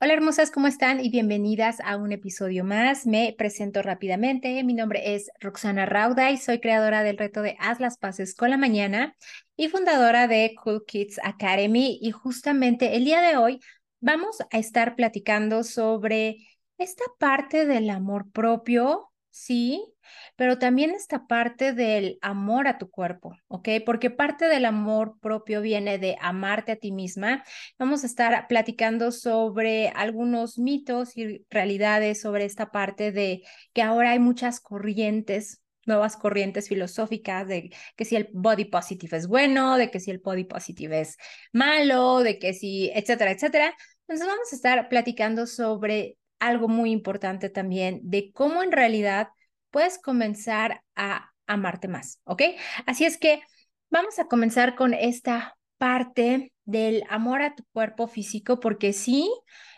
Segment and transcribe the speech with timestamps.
[0.00, 1.00] Hola hermosas, ¿cómo están?
[1.00, 3.06] Y bienvenidas a un episodio más.
[3.06, 4.62] Me presento rápidamente.
[4.62, 8.50] Mi nombre es Roxana Rauda y soy creadora del reto de Haz las Paces con
[8.50, 9.16] la Mañana
[9.56, 11.98] y fundadora de Cool Kids Academy.
[12.02, 13.60] Y justamente el día de hoy
[14.00, 16.36] vamos a estar platicando sobre
[16.76, 19.93] esta parte del amor propio, ¿sí?
[20.36, 23.68] Pero también esta parte del amor a tu cuerpo, ¿ok?
[23.84, 27.44] Porque parte del amor propio viene de amarte a ti misma.
[27.78, 33.42] Vamos a estar platicando sobre algunos mitos y realidades sobre esta parte de
[33.72, 39.26] que ahora hay muchas corrientes nuevas corrientes filosóficas de que si el body positive es
[39.26, 41.16] bueno, de que si el body positive es
[41.52, 43.74] malo, de que si, etcétera, etcétera.
[44.00, 49.28] Entonces vamos a estar platicando sobre algo muy importante también de cómo en realidad
[49.74, 52.42] puedes comenzar a amarte más, ¿ok?
[52.86, 53.42] Así es que
[53.90, 59.28] vamos a comenzar con esta parte del amor a tu cuerpo físico, porque sí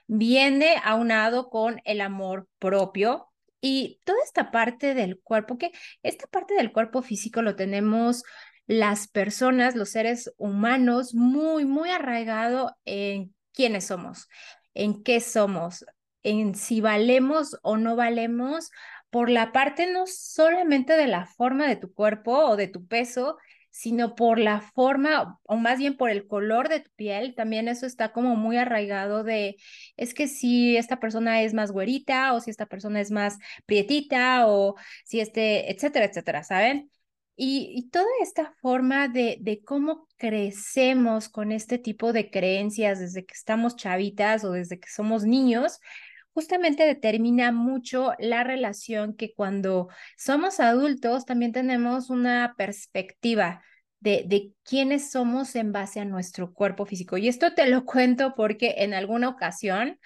[0.07, 3.29] viene aunado con el amor propio
[3.63, 8.23] y toda esta parte del cuerpo, que esta parte del cuerpo físico lo tenemos
[8.67, 14.29] las personas, los seres humanos, muy, muy arraigado en quiénes somos,
[14.75, 15.87] en qué somos,
[16.23, 18.71] en si valemos o no valemos
[19.17, 23.39] por la parte no solamente de la forma de tu cuerpo o de tu peso,
[23.71, 27.87] sino por la forma, o más bien por el color de tu piel, también eso
[27.87, 29.57] está como muy arraigado de,
[29.97, 34.49] es que si esta persona es más güerita o si esta persona es más prietita
[34.49, 34.75] o
[35.07, 36.91] si este, etcétera, etcétera, ¿saben?
[37.37, 43.25] Y, y toda esta forma de, de cómo crecemos con este tipo de creencias desde
[43.25, 45.81] que estamos chavitas o desde que somos niños,
[46.37, 49.89] justamente determina mucho la relación que cuando
[50.19, 53.63] somos adultos también tenemos una perspectiva
[54.01, 57.17] de, de quiénes somos en base a nuestro cuerpo físico.
[57.17, 59.99] Y esto te lo cuento porque en alguna ocasión,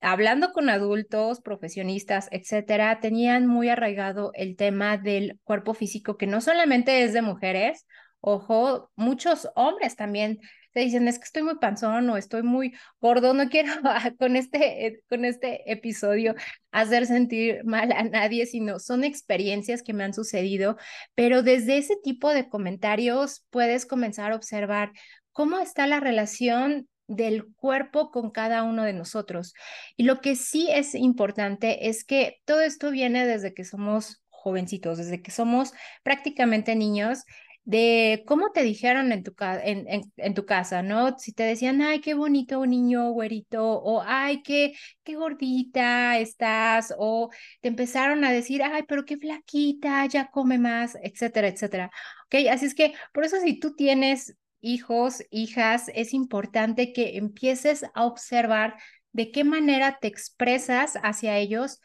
[0.00, 6.40] hablando con adultos, profesionistas, etcétera, tenían muy arraigado el tema del cuerpo físico, que no
[6.40, 7.86] solamente es de mujeres,
[8.20, 10.38] ojo, muchos hombres también
[10.72, 13.72] te dicen, es que estoy muy panzón o estoy muy gordo, no quiero
[14.18, 16.34] con este, eh, con este episodio
[16.70, 20.76] hacer sentir mal a nadie, sino son experiencias que me han sucedido,
[21.14, 24.92] pero desde ese tipo de comentarios puedes comenzar a observar
[25.32, 29.52] cómo está la relación del cuerpo con cada uno de nosotros.
[29.96, 34.98] Y lo que sí es importante es que todo esto viene desde que somos jovencitos,
[34.98, 35.72] desde que somos
[36.04, 37.24] prácticamente niños
[37.70, 41.16] de cómo te dijeron en tu, en, tu casa, ¿no?
[41.18, 47.30] Si te decían, ay, qué bonito niño güerito, o ay, qué, qué gordita estás, o
[47.60, 51.92] te empezaron a decir, ay, pero qué flaquita, ya come más, etcétera, etcétera.
[52.26, 57.84] Ok, así es que por eso si tú tienes hijos, hijas, es importante que empieces
[57.94, 58.78] a observar
[59.12, 61.80] de qué manera te expresas hacia ellos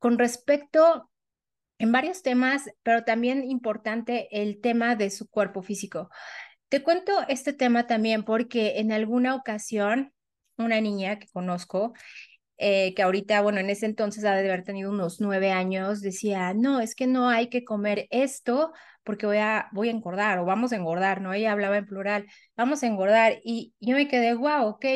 [0.00, 1.11] con respecto
[1.82, 6.10] en varios temas, pero también importante el tema de su cuerpo físico.
[6.68, 10.12] Te cuento este tema también porque en alguna ocasión
[10.56, 11.92] una niña que conozco,
[12.56, 16.54] eh, que ahorita, bueno, en ese entonces ha de haber tenido unos nueve años, decía,
[16.54, 18.72] no, es que no hay que comer esto
[19.02, 21.32] porque voy a, voy a engordar o vamos a engordar, ¿no?
[21.32, 22.26] Ella hablaba en plural,
[22.56, 23.40] vamos a engordar.
[23.42, 24.86] Y yo me quedé, wow, ok,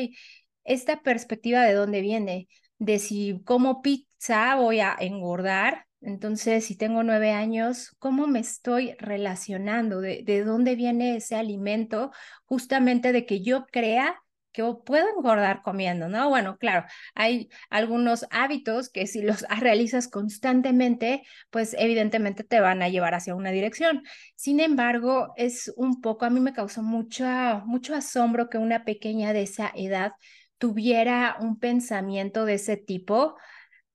[0.62, 2.46] esta perspectiva de dónde viene,
[2.78, 8.94] de si como pizza voy a engordar entonces, si tengo nueve años, ¿cómo me estoy
[8.98, 10.00] relacionando?
[10.00, 12.12] ¿De, de dónde viene ese alimento?
[12.44, 14.22] Justamente de que yo crea
[14.52, 16.28] que puedo engordar comiendo, ¿no?
[16.28, 22.88] Bueno, claro, hay algunos hábitos que si los realizas constantemente, pues evidentemente te van a
[22.88, 24.02] llevar hacia una dirección.
[24.36, 27.24] Sin embargo, es un poco, a mí me causó mucho,
[27.66, 30.12] mucho asombro que una pequeña de esa edad
[30.58, 33.36] tuviera un pensamiento de ese tipo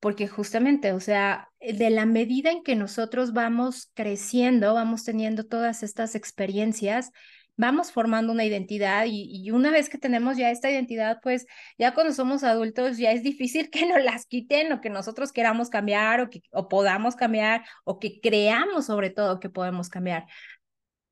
[0.01, 5.83] porque justamente, o sea, de la medida en que nosotros vamos creciendo, vamos teniendo todas
[5.83, 7.11] estas experiencias,
[7.55, 11.45] vamos formando una identidad y, una vez que tenemos ya esta identidad, pues
[11.77, 15.69] ya cuando somos adultos ya es difícil que nos las quiten o que nosotros queramos
[15.69, 20.25] cambiar o que o podamos cambiar o que creamos sobre todo que podemos cambiar.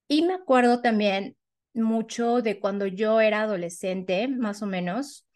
[0.08, 1.38] Y me acuerdo también
[1.76, 5.29] mucho de cuando yo era adolescente, más o menos,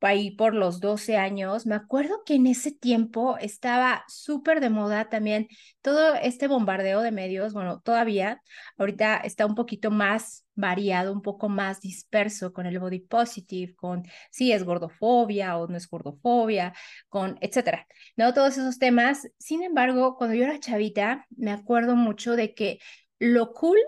[0.00, 5.08] ahí por los 12 años, me acuerdo que en ese tiempo estaba súper de moda
[5.08, 5.48] también
[5.82, 8.42] todo este bombardeo de medios, bueno, todavía,
[8.76, 14.02] ahorita está un poquito más variado, un poco más disperso con el body positive, con
[14.30, 16.74] si es gordofobia o no es gordofobia,
[17.08, 17.86] con etcétera,
[18.16, 18.34] ¿no?
[18.34, 19.28] Todos esos temas.
[19.38, 22.78] Sin embargo, cuando yo era chavita, me acuerdo mucho de que
[23.18, 23.78] lo cool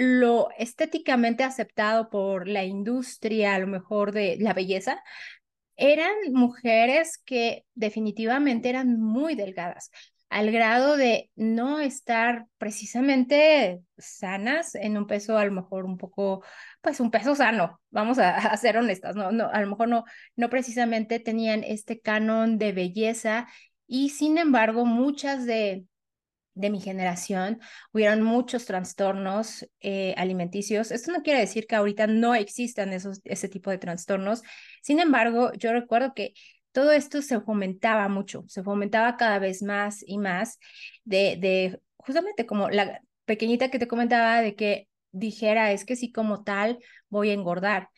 [0.00, 5.02] lo estéticamente aceptado por la industria, a lo mejor de la belleza,
[5.78, 9.90] eran mujeres que definitivamente eran muy delgadas,
[10.28, 16.44] al grado de no estar precisamente sanas en un peso a lo mejor un poco,
[16.82, 20.04] pues un peso sano, vamos a, ser honestas, no, no, a lo mejor no,
[20.36, 23.48] no precisamente tenían este canon de belleza
[23.86, 25.84] y sin embargo muchas de
[26.58, 27.60] de mi generación,
[27.92, 30.90] hubieron muchos trastornos eh, alimenticios.
[30.90, 34.42] Esto no quiere decir que ahorita no existan esos, ese tipo de trastornos.
[34.82, 36.34] Sin embargo, yo recuerdo que
[36.72, 40.58] todo esto se fomentaba mucho, se fomentaba cada vez más y más
[41.04, 46.12] de, de justamente como la pequeñita que te comentaba de que dijera, es que sí
[46.12, 46.78] como tal
[47.08, 47.88] voy a engordar.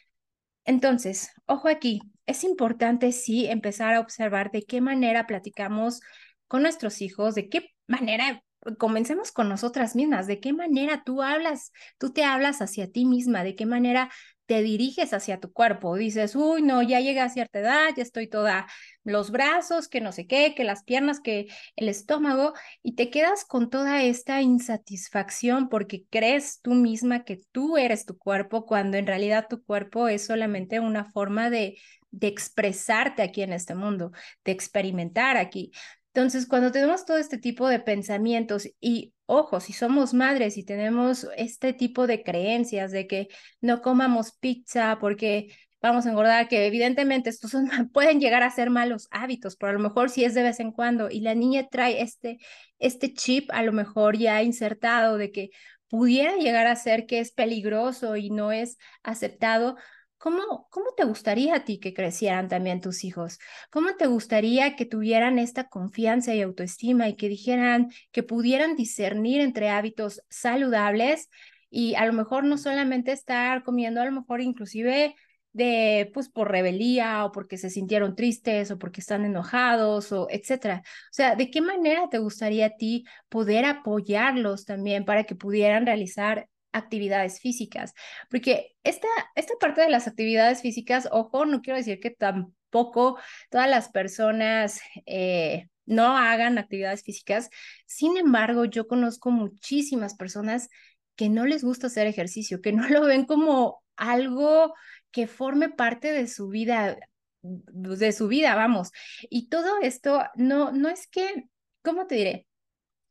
[0.64, 6.00] Entonces, ojo aquí, es importante sí empezar a observar de qué manera platicamos
[6.46, 8.42] con nuestros hijos, de qué manera
[8.78, 13.44] comencemos con nosotras mismas, de qué manera tú hablas, tú te hablas hacia ti misma,
[13.44, 14.10] de qué manera
[14.50, 15.94] te diriges hacia tu cuerpo.
[15.94, 18.66] Dices, uy, no, ya llegué a cierta edad, ya estoy toda
[19.04, 21.46] los brazos, que no sé qué, que las piernas, que
[21.76, 22.52] el estómago,
[22.82, 28.18] y te quedas con toda esta insatisfacción porque crees tú misma que tú eres tu
[28.18, 31.78] cuerpo, cuando en realidad tu cuerpo es solamente una forma de,
[32.10, 34.10] de expresarte aquí en este mundo,
[34.44, 35.70] de experimentar aquí.
[36.12, 41.26] Entonces, cuando tenemos todo este tipo de pensamientos y, ojo, si somos madres y tenemos
[41.36, 43.28] este tipo de creencias de que
[43.60, 48.70] no comamos pizza porque vamos a engordar, que evidentemente estos son, pueden llegar a ser
[48.70, 51.68] malos hábitos, pero a lo mejor si es de vez en cuando y la niña
[51.70, 52.38] trae este,
[52.78, 55.50] este chip a lo mejor ya insertado de que
[55.88, 59.76] pudiera llegar a ser que es peligroso y no es aceptado,
[60.20, 63.38] ¿Cómo, ¿Cómo te gustaría a ti que crecieran también tus hijos?
[63.70, 69.40] ¿Cómo te gustaría que tuvieran esta confianza y autoestima y que dijeran, que pudieran discernir
[69.40, 71.30] entre hábitos saludables
[71.70, 75.14] y a lo mejor no solamente estar comiendo, a lo mejor inclusive
[75.54, 80.82] de, pues, por rebeldía o porque se sintieron tristes o porque están enojados o etcétera.
[80.84, 85.86] O sea, ¿de qué manera te gustaría a ti poder apoyarlos también para que pudieran
[85.86, 87.94] realizar actividades físicas,
[88.30, 93.18] porque esta, esta parte de las actividades físicas, ojo, no quiero decir que tampoco
[93.50, 97.50] todas las personas eh, no hagan actividades físicas,
[97.86, 100.68] sin embargo, yo conozco muchísimas personas
[101.16, 104.74] que no les gusta hacer ejercicio, que no lo ven como algo
[105.10, 106.96] que forme parte de su vida,
[107.42, 108.90] de su vida, vamos.
[109.28, 111.48] Y todo esto no, no es que,
[111.82, 112.46] ¿cómo te diré?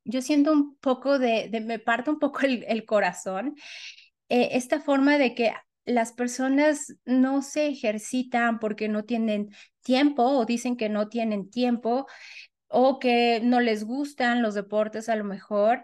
[0.09, 3.55] Yo siento un poco de, me parte un poco el, corazón,
[4.29, 5.53] eh, esta forma de que
[5.85, 9.49] las personas no se ejercitan porque no tienen
[9.81, 12.07] tiempo o dicen que no tienen tiempo
[12.67, 15.83] o que no les gustan los deportes a lo mejor.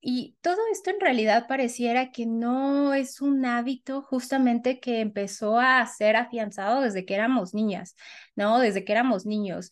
[0.00, 5.86] Y todo esto en realidad pareciera que no es un hábito justamente que empezó a
[5.86, 7.96] ser afianzado desde que éramos niñas,
[8.36, 8.58] ¿no?
[8.58, 9.70] Desde que éramos niños.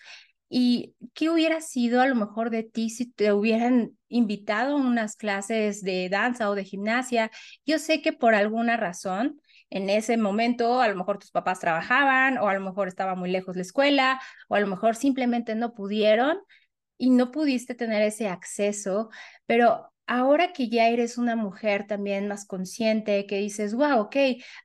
[0.54, 5.16] ¿Y qué hubiera sido a lo mejor de ti si te hubieran invitado a unas
[5.16, 7.30] clases de danza o de gimnasia?
[7.64, 9.40] Yo sé que por alguna razón
[9.70, 13.30] en ese momento a lo mejor tus papás trabajaban o a lo mejor estaba muy
[13.30, 16.36] lejos la escuela o a lo mejor simplemente no pudieron
[16.98, 19.08] y no pudiste tener ese acceso,
[19.46, 24.16] pero ahora que ya eres una mujer también más consciente, que dices, wow, ok,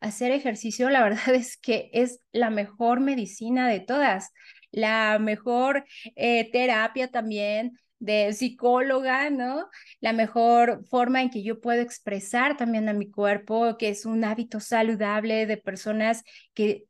[0.01, 4.33] hacer ejercicio, la verdad es que es la mejor medicina de todas
[4.77, 9.69] la mejor eh, terapia también de psicóloga, ¿no?
[9.99, 14.23] La mejor forma en que yo puedo expresar también a mi cuerpo, que es un
[14.23, 16.85] hábito saludable de personas que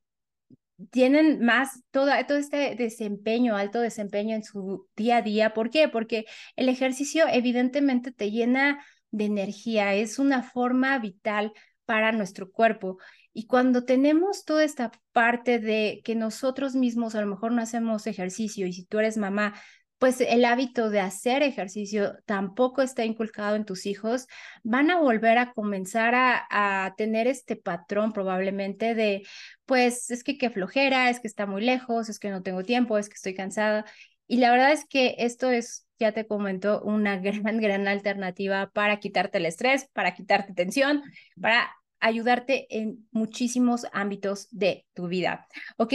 [0.91, 5.53] tienen más todo, todo este desempeño, alto desempeño en su día a día.
[5.53, 5.87] ¿Por qué?
[5.87, 6.25] Porque
[6.55, 11.53] el ejercicio evidentemente te llena de energía, es una forma vital
[11.85, 12.97] para nuestro cuerpo.
[13.37, 18.07] Y cuando tenemos toda esta parte de que nosotros mismos a lo mejor no hacemos
[18.07, 19.53] ejercicio y si tú eres mamá,
[19.99, 24.25] pues el hábito de hacer ejercicio tampoco está inculcado en tus hijos,
[24.63, 29.21] van a volver a comenzar a, tener este patrón probablemente de,
[29.67, 32.97] pues es que qué flojera, es que está muy lejos, es que no tengo tiempo,
[32.97, 33.85] es que estoy cansada.
[34.25, 38.99] Y la verdad es que esto es, ya te comento, una gran, gran alternativa para
[38.99, 41.03] quitarte el estrés, para quitarte tensión,
[41.39, 45.93] para ayudarte en muchísimos ámbitos de tu vida, ¿ok?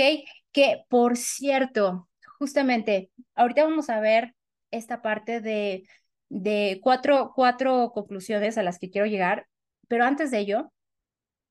[0.52, 4.34] Que por cierto, justamente, ahorita vamos a ver
[4.70, 5.86] esta parte de,
[6.28, 9.46] de cuatro, cuatro conclusiones a las que quiero llegar,
[9.88, 10.72] pero antes de ello,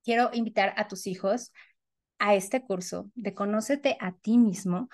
[0.03, 1.51] quiero invitar a tus hijos
[2.19, 4.89] a este curso de Conócete a ti mismo,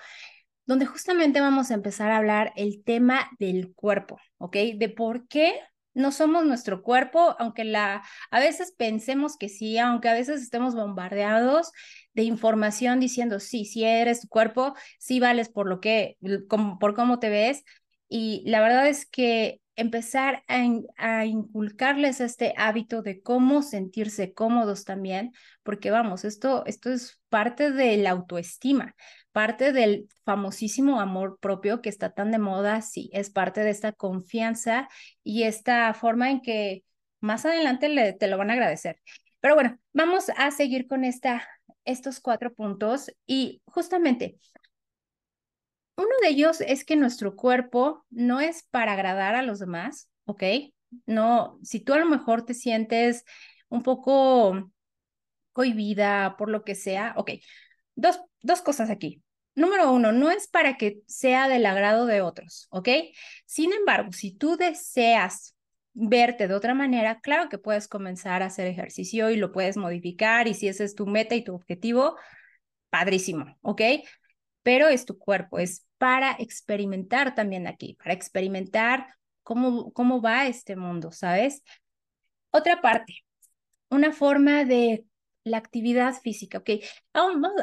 [0.66, 4.56] donde justamente vamos a empezar a hablar el tema del cuerpo, ¿ok?
[4.76, 5.58] De por qué
[5.98, 10.74] no somos nuestro cuerpo, aunque la, a veces pensemos que sí, aunque a veces estemos
[10.74, 11.72] bombardeados
[12.14, 16.16] de información diciendo, sí, sí eres tu cuerpo, sí vales por lo que,
[16.48, 17.64] como, por cómo te ves.
[18.08, 20.64] Y la verdad es que empezar a,
[20.96, 27.70] a, inculcarles este hábito de cómo sentirse cómodos también, porque vamos, esto, esto es parte
[27.70, 28.94] de la autoestima,
[29.38, 33.92] parte del famosísimo amor propio que está tan de moda, sí, es parte de esta
[33.92, 34.88] confianza
[35.22, 36.82] y esta forma en que
[37.20, 39.00] más adelante le, te lo van a agradecer.
[39.38, 41.48] Pero bueno, vamos a seguir con esta,
[41.84, 44.40] estos cuatro puntos y justamente
[45.96, 50.42] uno de ellos es que nuestro cuerpo no es para agradar a los demás, ¿ok?
[51.06, 53.24] No, si tú a lo mejor te sientes
[53.68, 54.72] un poco
[55.52, 57.30] cohibida por lo que sea, ok.
[57.94, 59.22] Dos, dos cosas aquí.
[59.58, 62.90] Número uno, no es para que sea del agrado de otros, ¿ok?
[63.44, 65.56] Sin embargo, si tú deseas
[65.94, 70.46] verte de otra manera, claro que puedes comenzar a hacer ejercicio y lo puedes modificar
[70.46, 72.14] y si ese es tu meta y tu objetivo,
[72.88, 73.82] padrísimo, ¿ok?
[74.62, 79.08] Pero es tu cuerpo, es para experimentar también aquí, para experimentar
[79.42, 81.64] cómo, cómo va este mundo, ¿sabes?
[82.52, 83.24] Otra parte,
[83.90, 85.04] una forma de
[85.48, 86.70] la actividad física, ok.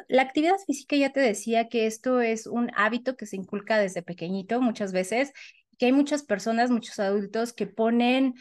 [0.07, 4.03] la actividad física ya te decía que esto es un hábito que se inculca desde
[4.03, 5.31] pequeñito muchas veces,
[5.77, 8.33] que hay muchas personas, muchos adultos que ponen,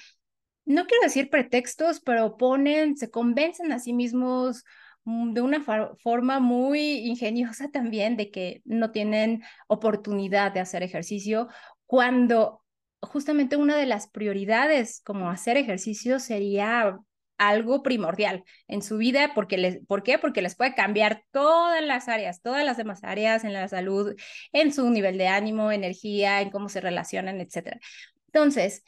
[0.64, 4.64] no quiero decir pretextos, pero ponen, se convencen a sí mismos
[5.04, 11.48] Mm, de una forma muy ingeniosa también de que no tienen oportunidad de hacer ejercicio
[11.86, 12.62] cuando
[13.02, 16.98] justamente una de las prioridades como hacer ejercicio sería
[17.38, 20.18] algo primordial en su vida porque les, ¿por qué?
[20.18, 24.14] Porque les puede cambiar todas las áreas, todas las demás áreas en la salud,
[24.52, 27.78] en su nivel de ánimo, energía, en cómo se relacionan, etcétera.
[28.26, 28.82] Entonces,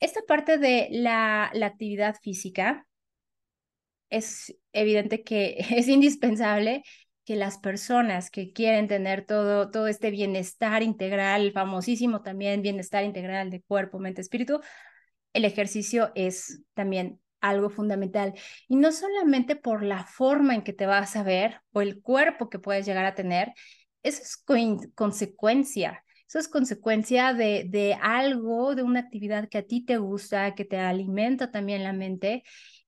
[0.00, 2.86] esta parte de la, la actividad física
[4.10, 6.82] es evidente que es indispensable
[7.24, 13.50] que las personas que quieren tener todo, todo este bienestar integral, famosísimo también bienestar integral
[13.50, 14.60] de cuerpo, mente, espíritu,
[15.32, 18.34] el ejercicio es también algo fundamental.
[18.68, 22.50] Y no solamente por la forma en que te vas a ver o el cuerpo
[22.50, 23.52] que puedes llegar a tener,
[24.02, 24.36] eso es
[24.94, 26.04] consecuencia.
[26.28, 30.64] Eso es consecuencia de, de algo, de una actividad que a ti te gusta, que
[30.64, 32.42] te alimenta también la mente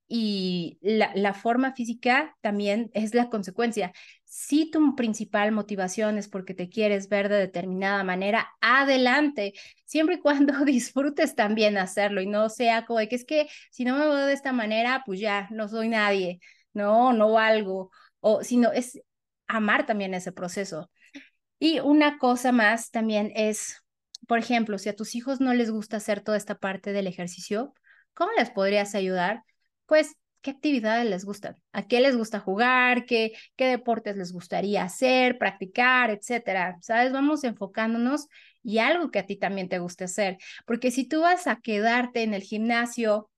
[0.07, 3.91] y la, forma física también es la consecuencia.
[4.29, 9.53] Si tu principal motivación es porque te quieres ver de determinada manera, adelante,
[9.85, 13.93] siempre y cuando disfrutes también hacerlo y no sea como que es que si no
[13.97, 16.39] me veo de esta manera, pues ya no soy nadie,
[16.73, 18.99] no, no valgo, o sino es
[19.47, 20.91] amar también ese proceso.
[21.59, 23.83] Y una cosa más también es,
[24.27, 27.73] por ejemplo, si a tus hijos no les gusta hacer toda esta parte del ejercicio,
[28.13, 29.43] ¿cómo les podrías ayudar?
[29.85, 30.15] pues,
[30.47, 31.57] ¿qué actividades les gustan?
[31.73, 33.05] ¿A qué les gusta jugar?
[33.05, 36.77] ¿Qué, qué deportes les gustaría hacer, practicar, etcétera?
[36.79, 37.11] ¿Sabes?
[37.11, 38.27] Vamos enfocándonos
[38.63, 40.37] y algo que a ti también te guste hacer.
[40.65, 43.29] Porque si tú vas a quedarte en el gimnasio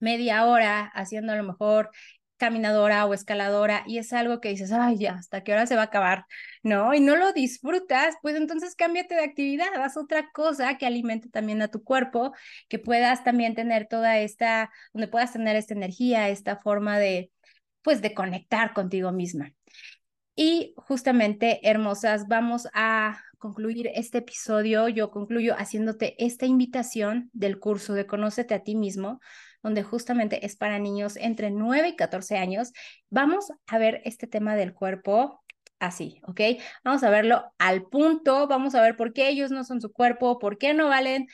[0.00, 1.90] media hora haciendo a lo mejor
[2.36, 5.82] caminadora o escaladora y es algo que dices, ay, ya, ¿hasta qué hora se va
[5.82, 6.26] a acabar?
[6.62, 6.94] ¿No?
[6.94, 11.62] Y no lo disfrutas, pues entonces cámbiate de actividad, haz otra cosa que alimente también
[11.62, 12.32] a tu cuerpo,
[12.68, 17.30] que puedas también tener toda esta, donde puedas tener esta energía, esta forma de,
[17.82, 19.52] pues, de conectar contigo misma.
[20.36, 24.88] Y justamente, hermosas, vamos a concluir este episodio.
[24.88, 29.20] Yo concluyo haciéndote esta invitación del curso de Conócete a ti mismo,
[29.64, 32.72] donde justamente es para niños entre 9 y 14 años.
[33.10, 35.42] Vamos a ver este tema del cuerpo
[35.80, 36.40] así, ¿ok?
[36.84, 40.38] Vamos a verlo al punto, vamos a ver por qué ellos no son su cuerpo,
[40.38, 41.26] por qué no valen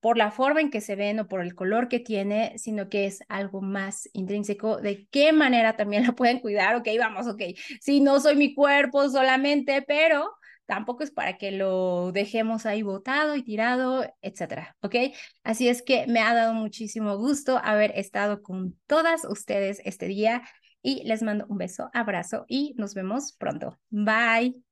[0.00, 3.06] por la forma en que se ven o por el color que tiene, sino que
[3.06, 7.42] es algo más intrínseco, de qué manera también lo pueden cuidar, ok, vamos, ok,
[7.80, 10.32] si no soy mi cuerpo solamente, pero
[10.66, 14.96] tampoco es para que lo dejemos ahí botado y tirado, etcétera, ¿ok?
[15.44, 20.42] Así es que me ha dado muchísimo gusto haber estado con todas ustedes este día
[20.82, 23.78] y les mando un beso, abrazo y nos vemos pronto.
[23.90, 24.65] Bye.